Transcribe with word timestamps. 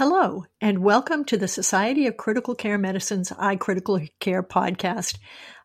Hello, 0.00 0.46
and 0.62 0.82
welcome 0.82 1.26
to 1.26 1.36
the 1.36 1.46
Society 1.46 2.06
of 2.06 2.16
Critical 2.16 2.54
Care 2.54 2.78
Medicine's 2.78 3.28
iCritical 3.32 4.08
Care 4.18 4.42
podcast. 4.42 5.18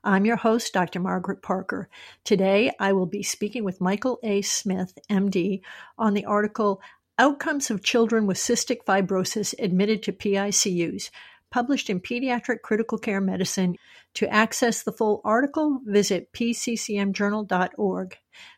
I'm 0.03 0.25
your 0.25 0.35
host, 0.35 0.73
Dr. 0.73 0.99
Margaret 0.99 1.41
Parker. 1.41 1.87
Today, 2.25 2.73
I 2.77 2.91
will 2.91 3.05
be 3.05 3.23
speaking 3.23 3.63
with 3.63 3.79
Michael 3.79 4.19
A. 4.23 4.41
Smith, 4.41 4.99
MD, 5.09 5.61
on 5.97 6.13
the 6.15 6.25
article 6.25 6.81
Outcomes 7.17 7.71
of 7.71 7.81
Children 7.81 8.27
with 8.27 8.35
Cystic 8.35 8.79
Fibrosis 8.85 9.55
Admitted 9.57 10.03
to 10.03 10.11
PICUs, 10.11 11.11
published 11.49 11.89
in 11.89 12.01
Pediatric 12.01 12.61
Critical 12.61 12.97
Care 12.97 13.21
Medicine. 13.21 13.77
To 14.15 14.27
access 14.27 14.83
the 14.83 14.91
full 14.91 15.21
article, 15.23 15.79
visit 15.85 16.33
pccmjournal.org. 16.33 18.17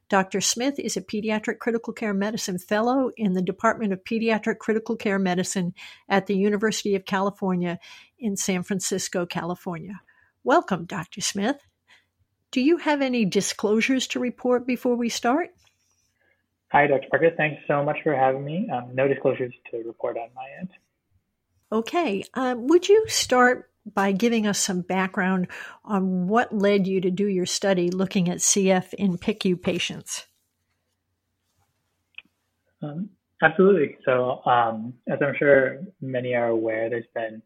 Dr. 0.09 0.39
Smith 0.39 0.79
is 0.79 0.95
a 0.95 1.01
pediatric 1.01 1.59
critical 1.59 1.91
care 1.91 2.13
medicine 2.13 2.57
fellow 2.57 3.11
in 3.17 3.33
the 3.33 3.41
Department 3.41 3.91
of 3.91 4.03
Pediatric 4.05 4.57
Critical 4.57 4.95
Care 4.95 5.19
Medicine 5.19 5.73
at 6.07 6.27
the 6.27 6.37
University 6.37 6.95
of 6.95 7.05
California 7.05 7.77
in 8.17 8.37
San 8.37 8.63
Francisco, 8.63 9.25
California. 9.25 9.99
Welcome, 10.43 10.85
Dr. 10.85 11.19
Smith. 11.19 11.57
Do 12.51 12.61
you 12.61 12.77
have 12.77 13.01
any 13.01 13.25
disclosures 13.25 14.07
to 14.07 14.19
report 14.19 14.65
before 14.65 14.95
we 14.95 15.09
start? 15.09 15.49
Hi, 16.71 16.87
Dr. 16.87 17.07
Parker. 17.09 17.31
Thanks 17.35 17.61
so 17.67 17.83
much 17.83 17.97
for 18.03 18.15
having 18.15 18.45
me. 18.45 18.69
Um, 18.71 18.91
no 18.93 19.07
disclosures 19.09 19.53
to 19.71 19.83
report 19.85 20.17
on 20.17 20.29
my 20.33 20.47
end. 20.59 20.69
Okay. 21.71 22.23
Um, 22.33 22.67
would 22.67 22.87
you 22.87 23.05
start 23.07 23.69
by 23.93 24.11
giving 24.11 24.47
us 24.47 24.59
some 24.59 24.81
background 24.81 25.47
on 25.83 26.27
what 26.27 26.53
led 26.53 26.87
you 26.87 27.01
to 27.01 27.11
do 27.11 27.27
your 27.27 27.45
study 27.45 27.89
looking 27.89 28.29
at 28.29 28.37
CF 28.37 28.93
in 28.95 29.17
PICU 29.17 29.61
patients. 29.61 30.27
Um, 32.81 33.09
absolutely. 33.41 33.97
So, 34.05 34.43
um, 34.45 34.93
as 35.07 35.19
I'm 35.21 35.35
sure 35.37 35.79
many 36.01 36.35
are 36.35 36.47
aware, 36.47 36.89
there's 36.89 37.05
been 37.15 37.41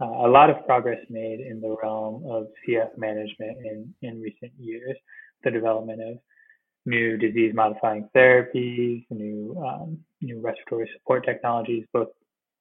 uh, 0.00 0.04
a 0.04 0.28
lot 0.28 0.50
of 0.50 0.64
progress 0.66 0.98
made 1.08 1.40
in 1.40 1.60
the 1.60 1.74
realm 1.82 2.24
of 2.28 2.48
CF 2.66 2.98
management 2.98 3.58
in, 3.64 3.94
in 4.02 4.20
recent 4.20 4.52
years. 4.58 4.96
The 5.44 5.50
development 5.50 6.02
of 6.02 6.18
new 6.84 7.16
disease 7.16 7.52
modifying 7.54 8.08
therapies, 8.14 9.04
new 9.10 9.56
um, 9.66 9.98
new 10.20 10.40
respiratory 10.40 10.90
support 10.94 11.24
technologies, 11.24 11.84
both 11.92 12.08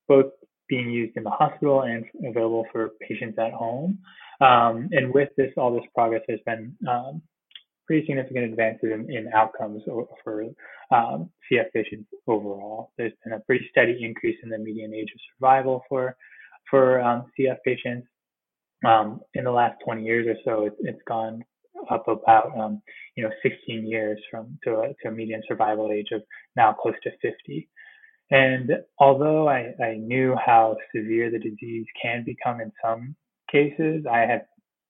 both 0.08 0.32
being 0.68 0.92
used 0.92 1.16
in 1.18 1.24
the 1.24 1.30
hospital 1.30 1.82
and 1.82 2.06
available 2.26 2.66
for 2.72 2.92
patients 3.08 3.38
at 3.38 3.54
home. 3.54 4.00
Um, 4.42 4.90
and 4.92 5.14
with 5.14 5.30
this, 5.38 5.52
all 5.58 5.74
this 5.74 5.86
progress 5.94 6.24
has 6.30 6.40
been 6.46 6.76
um, 6.88 7.22
pretty 7.88 8.06
significant 8.06 8.46
advances 8.46 8.90
in, 8.92 9.12
in 9.12 9.32
outcomes 9.34 9.84
for 10.24 10.44
um, 10.92 11.30
CF 11.52 11.72
patients 11.74 12.10
overall. 12.28 12.92
There's 12.98 13.14
been 13.24 13.34
a 13.34 13.40
pretty 13.42 13.68
steady 13.72 13.98
increase 14.02 14.38
in 14.44 14.50
the 14.50 14.58
median 14.58 14.94
age 14.94 15.10
of 15.14 15.20
survival 15.38 15.84
for 15.88 16.16
for 16.70 17.00
um, 17.02 17.26
CF 17.40 17.58
patients. 17.64 18.08
Um, 18.86 19.22
in 19.34 19.46
the 19.46 19.52
last 19.52 19.80
20 19.84 20.04
years 20.04 20.28
or 20.28 20.36
so, 20.44 20.66
it, 20.66 20.74
it's 20.80 21.02
gone 21.08 21.44
up 21.90 22.08
about 22.08 22.58
um, 22.58 22.82
you 23.16 23.24
know 23.24 23.32
16 23.42 23.88
years 23.88 24.20
from 24.30 24.58
to 24.64 24.80
a, 24.80 24.88
to 25.02 25.08
a 25.08 25.12
median 25.12 25.42
survival 25.48 25.92
age 25.92 26.10
of 26.12 26.22
now 26.56 26.74
close 26.74 26.96
to 27.04 27.12
50. 27.22 27.70
And 28.32 28.72
although 29.00 29.48
I, 29.48 29.74
I 29.84 29.96
knew 29.98 30.36
how 30.44 30.78
severe 30.96 31.30
the 31.30 31.40
disease 31.40 31.86
can 32.02 32.24
become 32.24 32.60
in 32.60 32.72
some 32.84 33.16
cases, 33.52 34.06
I 34.12 34.20
had 34.20 34.46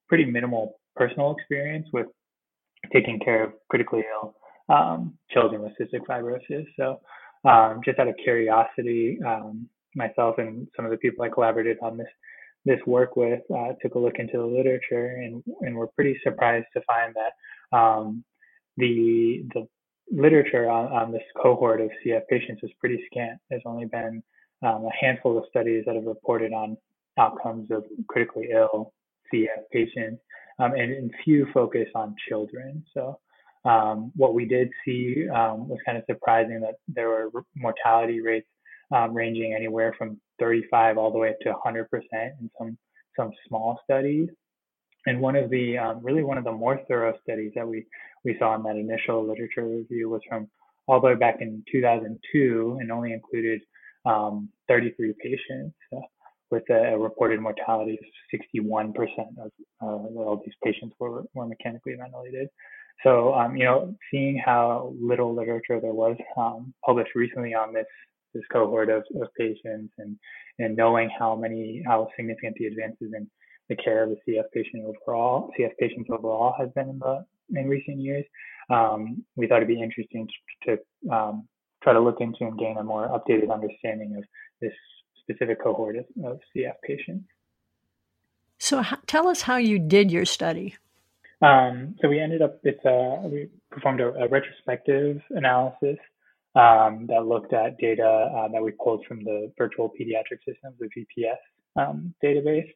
pretty 0.08 0.26
minimal 0.26 0.80
personal 0.96 1.36
experience 1.38 1.88
with 1.92 2.08
taking 2.94 3.20
care 3.20 3.44
of 3.44 3.54
critically 3.70 4.04
ill 4.14 4.36
um, 4.70 5.18
children 5.32 5.62
with 5.62 5.74
cystic 5.80 6.06
fibrosis. 6.08 6.66
So, 6.78 7.02
um, 7.48 7.82
just 7.86 8.00
out 8.00 8.08
of 8.08 8.16
curiosity, 8.24 9.20
um, 9.26 9.70
myself 9.96 10.36
and 10.38 10.68
some 10.76 10.86
of 10.86 10.92
the 10.92 10.98
people 10.98 11.24
I 11.24 11.30
collaborated 11.30 11.78
on 11.82 11.98
this 11.98 12.08
this 12.66 12.80
work 12.88 13.16
with 13.16 13.42
uh, 13.56 13.74
took 13.82 13.94
a 13.94 14.00
look 14.00 14.16
into 14.18 14.38
the 14.38 14.46
literature, 14.46 15.08
and 15.08 15.44
and 15.62 15.76
were 15.76 15.88
pretty 15.88 16.20
surprised 16.24 16.66
to 16.74 16.82
find 16.88 17.14
that 17.16 17.78
um, 17.78 18.24
the 18.78 19.44
the 19.54 19.68
literature 20.12 20.70
on, 20.70 20.92
on 20.92 21.12
this 21.12 21.24
cohort 21.42 21.82
of 21.82 21.90
CF 22.06 22.22
patients 22.30 22.62
is 22.64 22.72
pretty 22.80 23.04
scant. 23.12 23.40
There's 23.50 23.64
only 23.66 23.86
been 23.86 24.24
um, 24.62 24.86
a 24.86 24.92
handful 25.00 25.38
of 25.38 25.46
studies 25.50 25.84
that 25.86 25.96
have 25.96 26.06
reported 26.06 26.54
on 26.54 26.78
outcomes 27.18 27.72
of 27.72 27.84
critically 28.08 28.50
ill 28.52 28.94
CF 29.34 29.64
patients, 29.72 30.22
um, 30.60 30.74
and, 30.74 30.92
and, 30.92 31.12
few 31.24 31.48
focus 31.54 31.88
on 31.96 32.16
children. 32.30 32.84
So, 32.94 33.20
um, 33.66 34.12
what 34.16 34.36
we 34.36 34.46
did 34.46 34.70
see 34.86 35.28
um, 35.30 35.68
was 35.68 35.80
kind 35.86 35.98
of 35.98 36.04
surprising 36.08 36.62
that 36.62 36.76
there 36.88 37.10
were 37.10 37.44
mortality 37.56 38.22
rates 38.22 38.48
um, 38.96 39.14
ranging 39.14 39.54
anywhere 39.54 39.96
from 39.98 40.20
35 40.40 40.98
all 40.98 41.12
the 41.12 41.18
way 41.18 41.30
up 41.30 41.40
to 41.42 41.54
100% 41.54 41.86
in 42.14 42.50
some 42.58 42.78
some 43.18 43.32
small 43.48 43.80
studies. 43.84 44.30
And 45.08 45.22
one 45.22 45.36
of 45.36 45.50
the 45.50 45.78
um, 45.78 46.00
really 46.04 46.24
one 46.24 46.38
of 46.38 46.44
the 46.44 46.52
more 46.52 46.80
thorough 46.88 47.14
studies 47.24 47.52
that 47.56 47.68
we 47.68 47.86
we 48.24 48.36
saw 48.40 48.56
in 48.56 48.64
that 48.64 48.76
initial 48.76 49.28
literature 49.28 49.66
review 49.68 50.10
was 50.10 50.22
from 50.28 50.48
all 50.88 51.00
the 51.00 51.08
way 51.08 51.16
back 51.16 51.38
in 51.42 51.64
2002 51.72 52.78
and 52.80 52.92
only 52.92 53.14
included 53.14 53.62
um, 54.06 54.50
33 54.68 55.14
patients 55.22 55.76
uh, 55.96 56.02
with 56.52 56.64
a, 56.70 56.98
reported 56.98 57.40
mortality 57.40 57.98
of 58.00 58.40
61% 58.58 58.94
of 59.44 59.52
uh, 59.82 59.86
all 59.86 60.42
these 60.46 60.54
patients 60.64 60.96
were, 61.00 61.24
were 61.34 61.48
mechanically 61.48 61.96
ventilated. 61.96 62.48
So, 63.04 63.34
um, 63.34 63.58
you 63.58 63.66
know, 63.66 63.96
seeing 64.12 64.42
how 64.44 64.94
little 65.00 65.36
literature 65.36 65.80
there 65.82 65.94
was 65.94 66.16
um, 66.38 66.74
published 66.86 67.16
recently 67.16 67.54
on 67.54 67.74
this 67.74 67.86
this 68.34 68.44
cohort 68.52 68.90
of, 68.90 69.04
of 69.22 69.28
patients 69.38 69.94
and 69.98 70.18
and 70.60 70.76
knowing 70.76 71.10
how 71.18 71.36
many 71.36 71.82
how 71.86 72.08
significant 72.18 72.56
the 72.60 72.66
advances 72.66 73.12
in 73.16 73.30
the 73.70 73.76
care 73.76 74.04
of 74.04 74.10
the 74.10 74.18
CF 74.28 74.44
patient 74.54 74.84
overall, 74.86 75.52
CF 75.60 75.72
patients 75.80 76.10
overall 76.12 76.54
has 76.58 76.70
been 76.76 76.90
in 76.90 77.00
the 77.00 77.26
in 77.54 77.68
recent 77.68 78.00
years. 78.00 78.26
Um, 78.70 79.24
we 79.36 79.48
thought 79.48 79.58
it'd 79.58 79.68
be 79.68 79.82
interesting 79.82 80.28
to, 80.66 80.78
to 80.78 81.14
um, 81.14 81.48
try 81.84 81.94
to 81.94 82.00
look 82.00 82.20
into 82.20 82.46
and 82.46 82.58
gain 82.58 82.78
a 82.78 82.84
more 82.84 83.08
updated 83.08 83.54
understanding 83.54 84.16
of 84.18 84.24
this 84.62 84.74
specific 85.22 85.62
cohort 85.64 85.98
of, 85.98 86.06
of 86.24 86.40
CF 86.56 86.74
patients. 86.84 87.26
So, 88.58 88.80
h- 88.80 89.00
tell 89.06 89.28
us 89.28 89.42
how 89.42 89.58
you 89.58 89.80
did 89.80 90.12
your 90.12 90.26
study. 90.26 90.76
Um, 91.42 91.96
so 92.02 92.08
we 92.08 92.20
ended 92.20 92.42
up 92.42 92.64
with 92.64 92.84
uh, 92.86 93.28
we 93.28 93.50
performed 93.70 94.00
a, 94.00 94.08
a 94.14 94.28
retrospective 94.28 95.22
analysis 95.32 95.98
um, 96.56 97.06
that 97.08 97.26
looked 97.28 97.54
at 97.54 97.78
data 97.78 98.04
uh, 98.04 98.48
that 98.48 98.64
we 98.64 98.72
pulled 98.72 99.06
from 99.06 99.24
the 99.24 99.52
Virtual 99.58 99.90
Pediatric 99.90 100.40
Systems, 100.46 100.76
the 100.80 100.88
VPS 100.88 101.36
um, 101.76 102.14
database. 102.24 102.72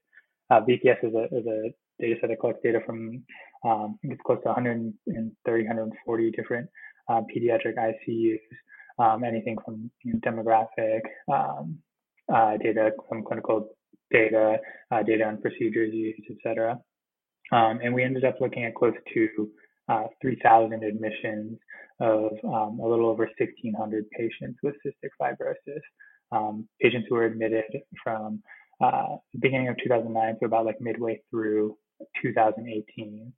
Uh, 0.50 0.62
VPS 0.62 1.04
is 1.04 1.14
a, 1.14 1.24
is 1.36 1.46
a 1.46 1.74
data 2.00 2.16
set 2.20 2.30
that 2.30 2.40
collects 2.40 2.62
data 2.64 2.80
from, 2.86 3.24
um, 3.66 3.96
I 3.96 4.08
think 4.08 4.14
it's 4.14 4.22
close 4.26 4.40
to 4.44 4.50
130, 4.50 5.64
140 5.64 6.32
different 6.32 6.70
uh, 7.10 7.22
pediatric 7.22 7.76
ICUs, 7.78 8.40
um, 9.00 9.24
anything 9.24 9.58
from 9.64 9.92
you 10.04 10.14
know, 10.14 10.20
demographic 10.20 11.02
um, 11.32 11.78
uh, 12.34 12.58
data, 12.58 12.92
some 13.10 13.24
clinical 13.24 13.70
data, 14.12 14.58
uh, 14.92 15.04
data 15.04 15.26
on 15.26 15.42
procedures 15.42 15.94
used, 15.94 16.22
et 16.30 16.38
cetera. 16.44 16.80
Um, 17.52 17.80
and 17.84 17.94
we 17.94 18.04
ended 18.04 18.26
up 18.26 18.36
looking 18.42 18.66
at 18.66 18.76
close 18.76 18.94
to 19.14 19.50
uh, 19.90 20.04
3,000 20.22 20.84
admissions 20.84 21.58
of 22.00 22.32
um, 22.44 22.80
a 22.80 22.88
little 22.88 23.08
over 23.08 23.26
1,600 23.38 24.06
patients 24.12 24.60
with 24.64 24.76
cystic 24.86 25.10
fibrosis, 25.22 25.82
um, 26.32 26.68
patients 26.82 27.08
who 27.10 27.16
were 27.16 27.26
admitted 27.26 27.66
from 28.04 28.42
uh, 28.82 29.18
beginning 29.40 29.68
of 29.68 29.78
2009 29.84 30.38
to 30.40 30.46
about 30.46 30.66
like 30.66 30.80
midway 30.82 31.22
through 31.30 31.78
2018. 32.22 33.34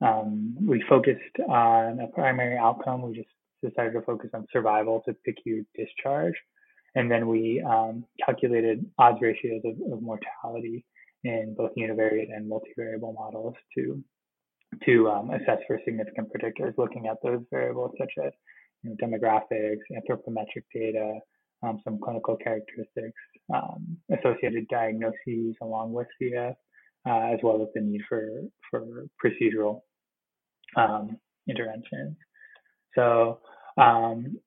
Um, 0.00 0.56
we 0.60 0.82
focused 0.88 1.20
on 1.48 2.00
a 2.00 2.06
primary 2.08 2.56
outcome. 2.56 3.02
We 3.02 3.14
just 3.14 3.28
decided 3.62 3.92
to 3.94 4.02
focus 4.02 4.30
on 4.34 4.46
survival 4.52 5.02
to 5.06 5.16
PICU 5.26 5.64
discharge. 5.76 6.34
And 6.94 7.10
then 7.10 7.28
we 7.28 7.62
um, 7.68 8.04
calculated 8.24 8.86
odds 8.98 9.18
ratios 9.20 9.62
of, 9.64 9.92
of, 9.92 10.02
mortality 10.02 10.84
in 11.24 11.54
both 11.56 11.72
univariate 11.76 12.34
and 12.34 12.50
multivariable 12.50 13.14
models 13.14 13.54
to 13.76 14.02
to 14.84 15.08
um, 15.08 15.30
assess 15.30 15.58
for 15.66 15.80
significant 15.84 16.28
predictors, 16.30 16.76
looking 16.76 17.06
at 17.06 17.16
those 17.22 17.40
variables 17.50 17.92
such 17.98 18.12
as 18.24 18.32
you 18.82 18.90
know, 18.90 18.96
demographics, 19.02 19.78
anthropometric 19.92 20.64
data, 20.74 21.18
um, 21.62 21.80
some 21.84 21.98
clinical 21.98 22.36
characteristics, 22.36 23.18
um, 23.54 23.96
associated 24.10 24.68
diagnoses 24.68 25.56
along 25.60 25.92
with 25.92 26.06
CF, 26.20 26.54
uh, 27.06 27.32
as 27.32 27.38
well 27.42 27.62
as 27.62 27.68
the 27.74 27.80
need 27.80 28.02
for 28.08 28.42
for 28.70 29.06
procedural 29.22 29.82
um, 30.76 31.18
interventions. 31.48 32.16
So 32.94 33.40
um, 33.76 34.38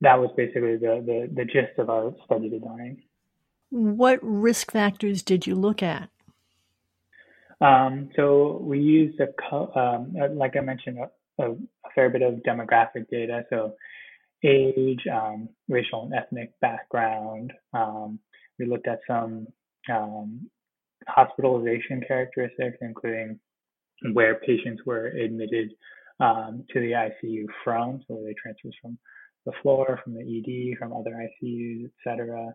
that 0.00 0.18
was 0.18 0.30
basically 0.36 0.76
the, 0.76 1.02
the 1.04 1.30
the 1.34 1.44
gist 1.44 1.78
of 1.78 1.90
our 1.90 2.14
study 2.24 2.48
design. 2.48 3.02
What 3.70 4.18
risk 4.22 4.72
factors 4.72 5.22
did 5.22 5.46
you 5.46 5.54
look 5.54 5.82
at? 5.82 6.08
Um, 7.60 8.10
so 8.14 8.60
we 8.62 8.78
used 8.78 9.20
a, 9.20 9.54
um, 9.78 10.14
like 10.34 10.56
I 10.56 10.60
mentioned, 10.60 10.98
a, 10.98 11.44
a, 11.44 11.56
fair 11.94 12.08
bit 12.08 12.22
of 12.22 12.34
demographic 12.46 13.10
data. 13.10 13.44
So 13.50 13.74
age, 14.44 15.00
um, 15.12 15.48
racial 15.68 16.04
and 16.04 16.14
ethnic 16.14 16.52
background. 16.60 17.52
Um, 17.72 18.18
we 18.58 18.66
looked 18.66 18.88
at 18.88 19.00
some 19.06 19.46
um, 19.92 20.48
hospitalization 21.06 22.02
characteristics, 22.06 22.78
including 22.80 23.38
where 24.12 24.36
patients 24.36 24.82
were 24.86 25.06
admitted 25.06 25.72
um, 26.20 26.64
to 26.72 26.80
the 26.80 26.92
ICU 26.92 27.46
from, 27.64 28.00
so 28.06 28.14
where 28.14 28.24
they 28.24 28.34
transferred 28.40 28.74
from 28.80 28.98
the 29.46 29.52
floor, 29.62 30.00
from 30.02 30.14
the 30.14 30.20
ED, 30.20 30.78
from 30.78 30.92
other 30.92 31.12
ICUs, 31.12 31.84
et 31.84 31.90
cetera. 32.04 32.54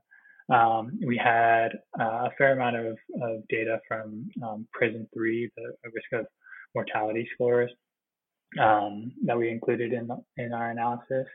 Um, 0.54 1.00
we 1.06 1.18
had 1.18 1.70
uh, 2.00 2.28
a 2.28 2.30
fair 2.38 2.54
amount 2.54 2.76
of, 2.76 2.98
of 3.22 3.48
data 3.48 3.80
from 3.88 4.30
um, 4.44 4.68
PRISM 4.74 5.08
3, 5.14 5.52
the 5.56 5.74
risk 5.86 6.12
of 6.14 6.28
mortality 6.76 7.28
scores 7.34 7.72
um, 8.60 9.12
that 9.26 9.38
we 9.38 9.50
included 9.50 9.94
in, 9.94 10.10
in 10.38 10.54
our 10.54 10.72
analysis. 10.72 11.28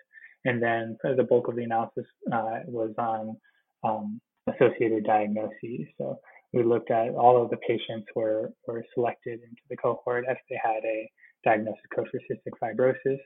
And 0.49 0.62
then 0.62 0.97
the 1.03 1.25
bulk 1.25 1.49
of 1.49 1.56
the 1.56 1.65
analysis 1.65 2.06
uh, 2.33 2.61
was 2.67 2.95
on 2.99 3.37
um, 3.85 4.21
associated 4.53 5.05
diagnoses. 5.05 5.87
So 5.99 6.19
we 6.55 6.62
looked 6.62 6.91
at 6.91 7.11
all 7.11 7.43
of 7.43 7.50
the 7.50 7.59
patients 7.59 8.06
were, 8.17 8.50
were 8.67 8.83
selected 8.95 9.41
into 9.43 9.62
the 9.69 9.77
cohort 9.77 10.25
if 10.27 10.39
they 10.49 10.59
had 10.62 10.83
a 10.85 11.11
diagnosis 11.45 11.83
code 11.95 12.09
for 12.11 12.21
cystic 12.21 12.55
fibrosis 12.62 13.19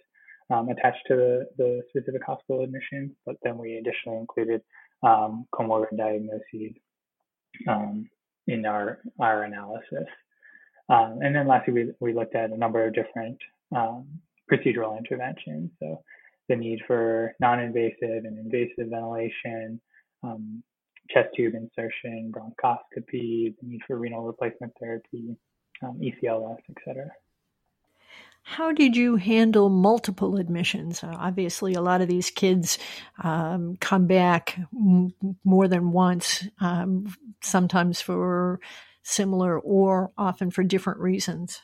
um, 0.51 0.69
attached 0.69 1.05
to 1.09 1.15
the, 1.15 1.47
the 1.59 1.83
specific 1.91 2.23
hospital 2.25 2.65
admission, 2.65 3.15
but 3.25 3.37
then 3.45 3.57
we 3.57 3.77
additionally 3.77 4.19
included 4.19 4.61
um, 5.05 5.47
comorbid 5.55 5.97
diagnoses 5.97 6.75
um, 7.69 8.09
in 8.49 8.67
our, 8.67 8.99
our 9.21 9.45
analysis. 9.45 10.09
Um, 10.89 11.21
and 11.23 11.35
then 11.35 11.47
lastly, 11.47 11.73
we, 11.73 11.93
we 12.01 12.15
looked 12.15 12.35
at 12.35 12.51
a 12.51 12.57
number 12.57 12.85
of 12.85 12.95
different 12.95 13.39
um, 13.75 14.07
procedural 14.51 14.99
interventions. 14.99 15.71
So 15.79 16.03
the 16.49 16.57
need 16.57 16.81
for 16.87 17.35
non-invasive 17.41 18.25
and 18.25 18.39
invasive 18.39 18.89
ventilation, 18.91 19.81
um, 20.23 20.63
chest 21.11 21.29
tube 21.37 21.55
insertion, 21.55 22.33
bronchoscopy, 22.35 23.55
the 23.61 23.67
need 23.67 23.81
for 23.87 23.99
renal 23.99 24.25
replacement 24.25 24.73
therapy, 24.81 25.37
um, 25.83 26.01
ECLS, 26.01 26.59
etc. 26.77 27.11
How 28.45 28.73
did 28.73 28.97
you 28.97 29.17
handle 29.17 29.69
multiple 29.69 30.37
admissions? 30.37 31.05
Uh, 31.05 31.15
obviously, 31.17 31.75
a 31.75 31.81
lot 31.81 32.01
of 32.01 32.09
these 32.09 32.31
kids 32.31 32.79
um, 33.23 33.77
come 33.81 34.07
back 34.07 34.59
m- 34.75 35.15
more 35.45 35.69
than 35.69 35.93
once, 35.93 36.49
um, 36.61 37.15
sometimes 37.41 38.01
for 38.01 38.61
similar 39.05 39.59
or 39.61 40.11
often 40.19 40.51
for 40.51 40.65
different 40.65 40.99
reasons. 41.01 41.63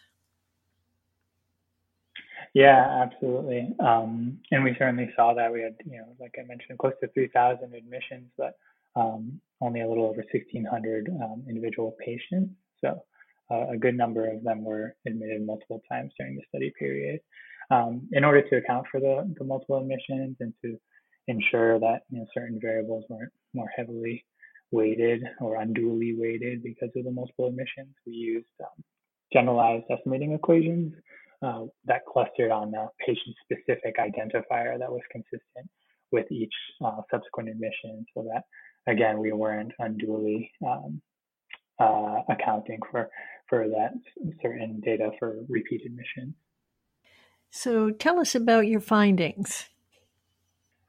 Yeah, 2.55 3.03
absolutely. 3.05 3.69
Um, 3.81 4.39
and 4.50 4.65
we 4.65 4.75
certainly 4.79 5.11
saw 5.17 5.35
that. 5.35 5.53
We 5.53 5.62
had, 5.62 5.77
you 5.85 5.99
know, 5.99 6.17
like 6.21 6.35
I 6.39 6.47
mentioned, 6.47 6.79
close 6.79 6.95
to 7.03 7.09
3,000 7.09 7.75
admissions, 7.75 8.31
but 8.37 8.55
um, 8.97 9.41
only 9.61 9.81
a 9.83 9.89
little 9.89 10.05
over 10.06 10.25
1,600 10.33 11.09
um, 11.23 11.45
individual 11.49 11.97
patients. 12.05 12.55
So 12.85 13.03
uh, 13.50 13.67
a 13.71 13.77
good 13.77 13.97
number 13.97 14.31
of 14.31 14.43
them 14.43 14.65
were 14.65 14.97
admitted 15.06 15.45
multiple 15.45 15.83
times 15.91 16.12
during 16.19 16.37
the 16.37 16.43
study 16.49 16.73
period. 16.79 17.21
Um, 17.71 18.09
in 18.12 18.25
order 18.25 18.43
to 18.49 18.56
account 18.56 18.87
for 18.91 18.99
the, 19.00 19.33
the 19.39 19.45
multiple 19.45 19.79
admissions 19.79 20.37
and 20.41 20.55
to 20.65 20.79
ensure 21.29 21.79
that 21.81 22.00
you 22.11 22.19
know, 22.21 22.27
certain 22.33 22.59
variables 22.61 23.05
weren't 23.11 23.33
more 23.53 23.69
heavily 23.77 24.25
weighted 24.71 25.23
or 25.41 25.56
unduly 25.56 26.15
weighted 26.19 26.62
because 26.62 26.91
of 26.97 27.05
the 27.05 27.11
multiple 27.11 27.47
admissions, 27.47 27.95
we 28.06 28.12
used 28.15 28.47
um, 28.62 28.83
generalized 29.33 29.85
estimating 29.91 30.33
equations 30.33 30.95
uh, 31.43 31.64
that 31.85 32.02
clustered 32.12 32.50
on 32.50 32.70
the 32.70 32.88
patient-specific 33.05 33.96
identifier 33.96 34.79
that 34.79 34.90
was 34.90 35.02
consistent 35.11 35.70
with 36.11 36.31
each 36.32 36.55
uh, 36.85 37.00
subsequent 37.11 37.49
admission 37.49 38.05
so 38.14 38.23
that 38.23 38.43
again, 38.88 39.19
we 39.19 39.32
weren't 39.32 39.73
unduly 39.79 40.50
um, 40.67 41.00
uh, 41.79 42.20
accounting 42.29 42.81
for 42.90 43.08
for 43.49 43.69
that 43.69 43.93
certain 44.43 44.81
data 44.85 45.11
for 45.19 45.37
repeat 45.49 45.82
admission. 45.87 46.35
So, 47.50 47.90
tell 47.90 48.19
us 48.19 48.35
about 48.35 48.67
your 48.67 48.81
findings. 48.81 49.69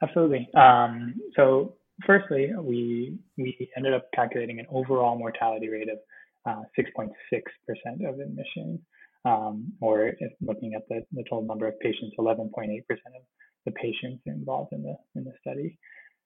Absolutely. 0.02 0.50
Um, 0.56 1.16
so, 1.36 1.76
firstly, 2.06 2.52
we 2.60 3.18
we 3.38 3.70
ended 3.78 3.94
up 3.94 4.08
calculating 4.14 4.60
an 4.60 4.66
overall 4.70 5.18
mortality 5.18 5.70
rate 5.70 5.90
of 5.90 6.00
6.6% 6.78 7.10
uh, 7.14 8.10
of 8.10 8.20
admissions, 8.20 8.80
um, 9.26 9.74
or 9.82 10.08
if 10.08 10.32
looking 10.42 10.74
at 10.76 10.88
the, 10.90 11.02
the 11.12 11.24
total 11.24 11.46
number 11.46 11.68
of 11.68 11.80
patients, 11.80 12.16
11.8% 12.18 12.50
of 12.50 13.24
the 13.66 13.72
patients 13.72 14.22
involved 14.26 14.74
in 14.74 14.84
the 14.84 14.96
in 15.16 15.24
the 15.26 15.34
study. 15.42 15.78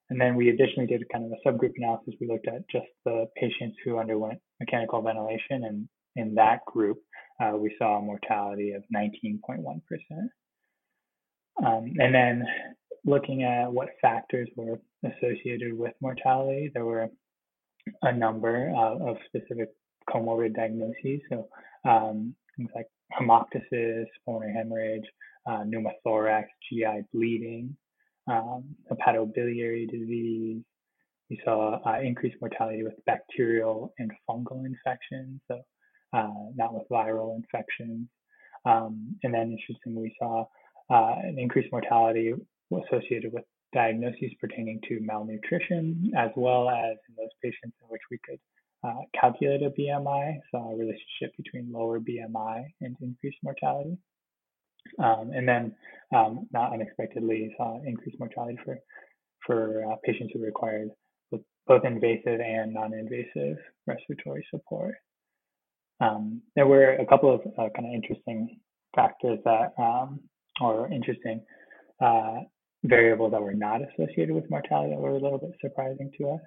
And 0.09 0.19
then 0.19 0.35
we 0.35 0.49
additionally 0.49 0.87
did 0.87 1.03
kind 1.11 1.25
of 1.25 1.31
a 1.31 1.47
subgroup 1.47 1.73
analysis. 1.77 2.13
We 2.19 2.27
looked 2.27 2.47
at 2.47 2.69
just 2.69 2.85
the 3.05 3.25
patients 3.35 3.77
who 3.83 3.97
underwent 3.97 4.39
mechanical 4.59 5.01
ventilation, 5.01 5.63
and 5.63 5.87
in 6.15 6.35
that 6.35 6.65
group, 6.65 6.97
uh, 7.41 7.57
we 7.57 7.73
saw 7.79 7.97
a 7.97 8.01
mortality 8.01 8.73
of 8.73 8.83
19.1%. 8.95 9.81
Um, 11.65 11.93
and 11.97 12.13
then 12.13 12.43
looking 13.05 13.43
at 13.43 13.71
what 13.71 13.89
factors 14.01 14.49
were 14.55 14.79
associated 15.03 15.77
with 15.77 15.93
mortality, 16.01 16.71
there 16.73 16.85
were 16.85 17.09
a 18.01 18.15
number 18.15 18.71
uh, 18.75 19.09
of 19.09 19.17
specific 19.27 19.69
comorbid 20.09 20.55
diagnoses. 20.55 21.21
So 21.29 21.47
um, 21.85 22.35
things 22.57 22.69
like 22.75 22.87
hemoptysis, 23.19 24.05
pulmonary 24.25 24.53
hemorrhage, 24.53 25.05
uh, 25.47 25.63
pneumothorax, 25.63 26.45
GI 26.69 27.03
bleeding, 27.13 27.75
um, 28.27 28.63
hepatobiliary 28.91 29.89
disease. 29.89 30.63
We 31.29 31.41
saw 31.43 31.79
uh, 31.85 31.99
increased 32.01 32.37
mortality 32.41 32.83
with 32.83 32.93
bacterial 33.05 33.93
and 33.97 34.11
fungal 34.29 34.65
infections, 34.65 35.41
so 35.49 35.61
uh, 36.13 36.49
not 36.55 36.73
with 36.73 36.83
viral 36.91 37.35
infections. 37.35 38.07
Um, 38.65 39.17
and 39.23 39.33
then 39.33 39.57
interestingly, 39.57 40.03
we 40.03 40.15
saw 40.19 40.45
uh, 40.89 41.15
an 41.23 41.37
increased 41.39 41.71
mortality 41.71 42.33
associated 42.71 43.33
with 43.33 43.43
diagnoses 43.73 44.31
pertaining 44.39 44.79
to 44.87 44.99
malnutrition, 45.01 46.11
as 46.17 46.29
well 46.35 46.69
as 46.69 46.95
in 47.09 47.15
those 47.17 47.29
patients 47.41 47.75
in 47.81 47.87
which 47.89 48.01
we 48.11 48.19
could 48.23 48.39
uh, 48.83 49.01
calculate 49.19 49.63
a 49.63 49.69
BMI, 49.69 50.39
so 50.51 50.57
a 50.57 50.75
relationship 50.75 51.35
between 51.37 51.71
lower 51.71 51.99
BMI 51.99 52.65
and 52.81 52.95
increased 53.01 53.37
mortality. 53.43 53.97
Um, 54.99 55.31
and 55.33 55.47
then, 55.47 55.75
um, 56.13 56.47
not 56.51 56.73
unexpectedly, 56.73 57.53
saw 57.57 57.81
increased 57.85 58.19
mortality 58.19 58.57
for 58.65 58.77
for 59.45 59.83
uh, 59.91 59.95
patients 60.05 60.31
who 60.33 60.43
required 60.43 60.89
both 61.67 61.85
invasive 61.85 62.39
and 62.41 62.73
non-invasive 62.73 63.57
respiratory 63.87 64.45
support. 64.51 64.95
Um, 65.99 66.41
there 66.55 66.67
were 66.67 66.95
a 66.95 67.05
couple 67.05 67.33
of 67.33 67.41
uh, 67.57 67.69
kind 67.75 67.87
of 67.87 67.93
interesting 67.93 68.59
factors 68.95 69.39
that, 69.45 69.73
um, 69.77 70.19
or 70.61 70.91
interesting 70.91 71.41
uh, 72.01 72.39
variables 72.83 73.31
that 73.31 73.41
were 73.41 73.53
not 73.53 73.81
associated 73.81 74.35
with 74.35 74.49
mortality 74.49 74.91
that 74.91 74.99
were 74.99 75.11
a 75.11 75.19
little 75.19 75.37
bit 75.37 75.51
surprising 75.61 76.11
to 76.17 76.31
us. 76.31 76.41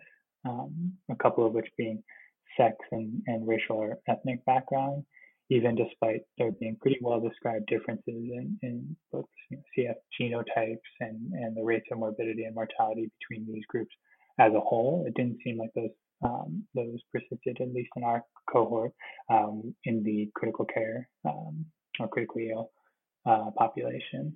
Um, 0.44 0.92
a 1.10 1.16
couple 1.16 1.46
of 1.46 1.54
which 1.54 1.66
being 1.76 2.02
sex 2.56 2.76
and, 2.92 3.22
and 3.26 3.46
racial 3.46 3.76
or 3.76 3.98
ethnic 4.08 4.44
background, 4.44 5.04
even 5.50 5.74
despite 5.74 6.22
there 6.38 6.52
being 6.52 6.76
pretty 6.80 6.98
well 7.00 7.20
described 7.20 7.66
differences 7.66 8.02
in, 8.06 8.58
in 8.62 8.96
both 9.12 9.26
you 9.50 9.56
know, 9.56 9.62
CF 9.76 9.94
genotypes 10.20 10.78
and, 11.00 11.32
and 11.32 11.56
the 11.56 11.62
rates 11.62 11.86
of 11.92 11.98
morbidity 11.98 12.44
and 12.44 12.54
mortality 12.54 13.10
between 13.20 13.46
these 13.52 13.64
groups 13.68 13.94
as 14.38 14.52
a 14.54 14.60
whole. 14.60 15.04
It 15.06 15.14
didn't 15.14 15.38
seem 15.44 15.58
like 15.58 15.70
those 15.74 15.90
um, 16.24 16.64
those 16.74 16.98
persisted, 17.12 17.58
at 17.60 17.74
least 17.74 17.90
in 17.94 18.02
our 18.02 18.24
cohort, 18.50 18.92
um, 19.30 19.74
in 19.84 20.02
the 20.02 20.30
critical 20.34 20.64
care 20.64 21.10
um, 21.26 21.66
or 22.00 22.08
critically 22.08 22.50
ill 22.50 22.70
uh, 23.26 23.50
population. 23.56 24.34